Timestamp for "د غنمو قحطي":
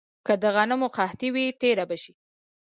0.41-1.29